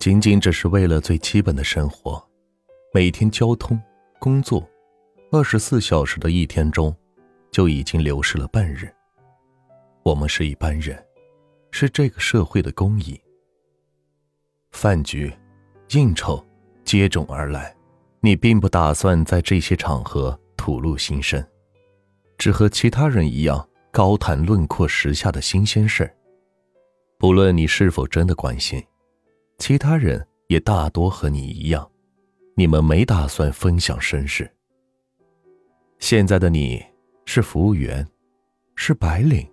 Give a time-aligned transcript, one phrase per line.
[0.00, 2.26] 仅仅只是为了最基本的生活，
[2.94, 3.78] 每天交通、
[4.18, 4.66] 工作，
[5.30, 6.96] 二十四小时的一天中，
[7.50, 8.90] 就已经流逝了半日。
[10.02, 10.98] 我们是一般人，
[11.70, 13.20] 是这个社会的公蚁。
[14.70, 15.30] 饭局、
[15.90, 16.42] 应酬
[16.82, 17.76] 接踵而来，
[18.20, 21.44] 你并不打算在这些场合吐露心声，
[22.38, 26.16] 只和其他人一样高谈论阔时下的新鲜事儿。
[27.18, 28.82] 不论你是否真的关心，
[29.60, 31.88] 其他人也大多和你一样，
[32.56, 34.50] 你们没打算分享身世。
[35.98, 36.82] 现在的你
[37.26, 38.04] 是服务员，
[38.74, 39.46] 是白领，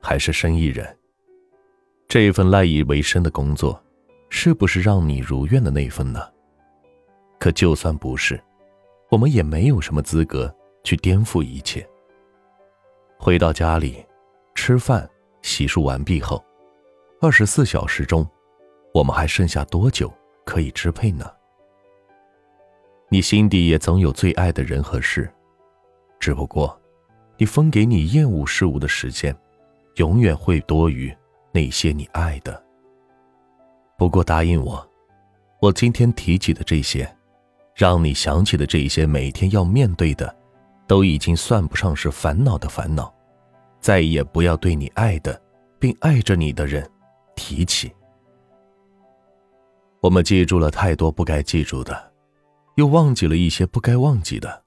[0.00, 0.96] 还是生意人？
[2.08, 3.80] 这份赖以为生的工作。
[4.30, 6.20] 是不是让你如愿的那份呢？
[7.38, 8.42] 可就算不是，
[9.08, 10.52] 我们也没有什么资格
[10.82, 11.88] 去颠覆一切。
[13.16, 14.04] 回到家里，
[14.56, 15.08] 吃饭、
[15.40, 16.44] 洗漱完毕后，
[17.20, 18.28] 二十四小时中，
[18.94, 20.12] 我们还剩下多久
[20.46, 21.28] 可以支配呢？
[23.08, 25.28] 你心底也总有最爱的人和事，
[26.20, 26.80] 只不过，
[27.36, 29.36] 你分给你厌恶事物的时间，
[29.96, 31.12] 永远会多于
[31.52, 32.62] 那些你爱的。
[33.98, 34.88] 不过答应我，
[35.60, 37.12] 我今天提起的这些，
[37.74, 40.32] 让你想起的这些每天要面对的，
[40.86, 43.12] 都已经算不上是烦恼的烦恼，
[43.80, 45.42] 再也不要对你爱的，
[45.80, 46.88] 并爱着你的人
[47.34, 47.92] 提起。
[50.04, 52.12] 我们记住了太多不该记住的，
[52.74, 54.64] 又忘记了一些不该忘记的。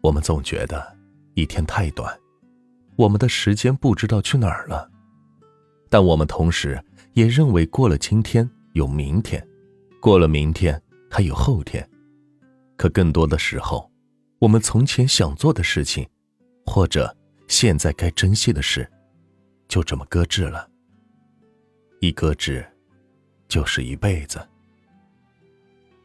[0.00, 0.96] 我们总觉得
[1.34, 2.18] 一天太短，
[2.96, 4.90] 我们的时间不知道去哪儿了，
[5.90, 6.82] 但我们同时。
[7.12, 9.46] 也认为过了今天有明天，
[10.00, 11.86] 过了明天还有后天，
[12.78, 13.92] 可更多的时候，
[14.38, 16.08] 我们从前想做的事情，
[16.64, 17.14] 或者
[17.48, 18.90] 现在该珍惜的事，
[19.68, 20.66] 就这么搁置了。
[22.00, 22.66] 一搁置，
[23.52, 24.40] 就是一辈子。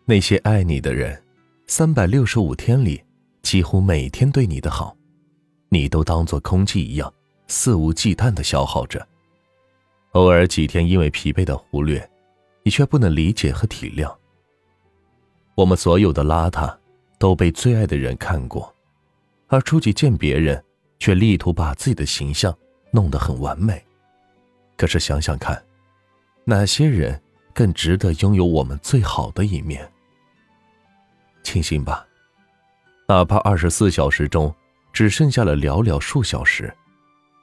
[0.04, 1.18] 那些爱你的人，
[1.66, 3.02] 三百六十五天里，
[3.42, 4.94] 几乎每天对你的好，
[5.70, 7.14] 你都当做空气一样，
[7.48, 9.08] 肆无忌惮的消耗着。
[10.12, 12.06] 偶尔几天因为疲惫的忽略，
[12.64, 14.14] 你却不能理解和体谅。
[15.56, 16.76] 我们所有的邋遢
[17.18, 18.76] 都被最爱的人看过，
[19.48, 20.62] 而出去见别人，
[21.00, 22.54] 却力图把自己的形象
[22.92, 23.82] 弄得很完美。
[24.76, 25.64] 可是想想看，
[26.44, 27.22] 哪些人
[27.58, 29.92] 更值得拥有我们最好的一面？
[31.42, 32.06] 庆幸吧，
[33.08, 34.54] 哪怕二十四小时中
[34.94, 36.72] 只剩下了寥寥数小时，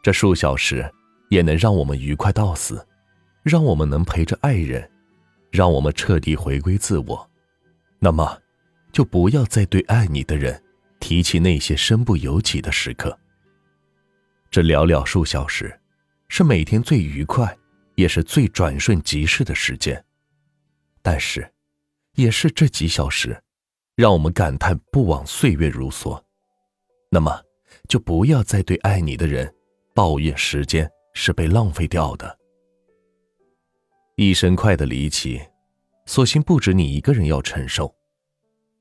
[0.04, 0.88] 这数小时。
[1.30, 2.86] 也能让我们愉快到死，
[3.42, 4.88] 让我们能陪着爱人，
[5.50, 7.28] 让我们彻底回归自我。
[7.98, 8.38] 那么，
[8.92, 10.62] 就不要再对爱你的人
[11.00, 13.18] 提起那些身不由己的时刻。
[14.48, 15.76] 这寥寥数小时，
[16.28, 17.56] 是每天最愉快，
[17.94, 20.04] 也是最转瞬即逝的时间。
[21.02, 21.52] 但是，
[22.14, 23.42] 也是这几小时，
[23.94, 26.22] 让我们感叹不枉岁月如梭。
[27.10, 27.40] 那么，
[27.88, 29.54] 就不要再对爱你的人
[29.94, 30.90] 抱怨时间。
[31.16, 32.38] 是被浪费掉的。
[34.16, 35.40] 一生快的离奇，
[36.06, 37.94] 所幸不止你一个人要承受。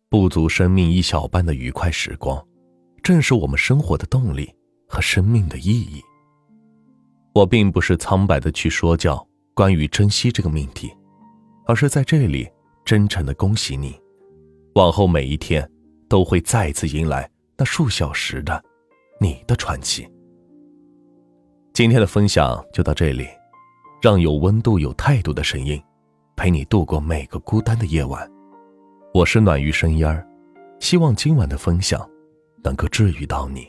[0.09, 2.43] 不足生命一小半的愉快时光，
[3.03, 4.51] 正是我们生活的动力
[4.87, 6.01] 和生命的意义。
[7.33, 10.91] 我并不是苍白的去说教关于珍惜这个命题，
[11.65, 12.47] 而是在这里
[12.85, 13.99] 真诚的恭喜你，
[14.75, 15.67] 往后每一天
[16.07, 17.27] 都会再次迎来
[17.57, 18.63] 那数小时的
[19.19, 20.07] 你的传奇。
[21.73, 23.27] 今天的分享就到这里，
[23.99, 25.81] 让有温度、有态度的声音
[26.35, 28.29] 陪你度过每个孤单的夜晚。
[29.11, 30.27] 我是暖于生烟儿，
[30.79, 32.07] 希望今晚的分享
[32.63, 33.67] 能够治愈到你。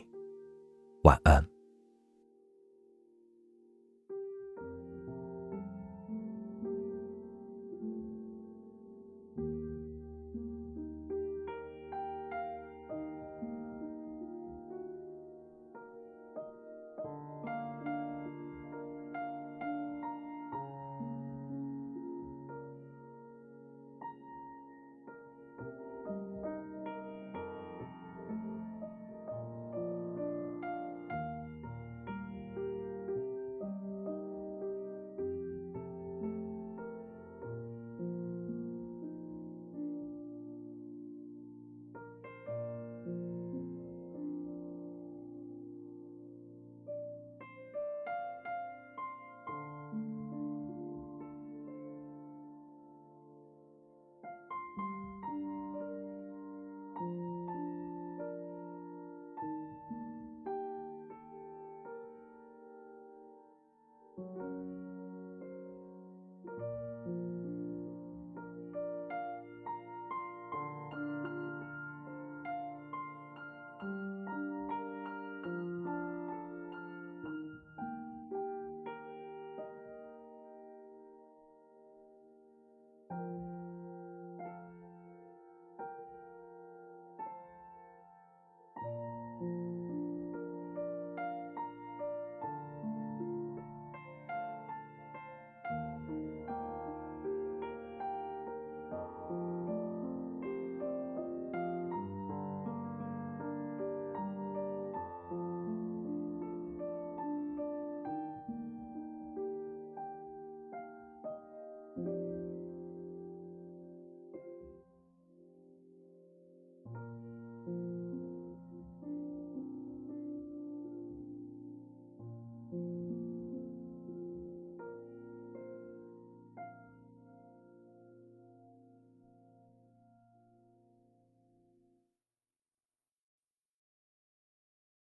[1.01, 1.43] 晚安。